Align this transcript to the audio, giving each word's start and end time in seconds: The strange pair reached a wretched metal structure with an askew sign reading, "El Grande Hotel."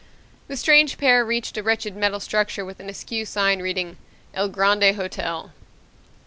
The 0.47 0.57
strange 0.57 0.97
pair 0.97 1.23
reached 1.23 1.57
a 1.57 1.61
wretched 1.61 1.95
metal 1.95 2.19
structure 2.19 2.65
with 2.65 2.79
an 2.79 2.89
askew 2.89 3.23
sign 3.23 3.61
reading, 3.61 3.97
"El 4.33 4.49
Grande 4.49 4.95
Hotel." 4.95 5.51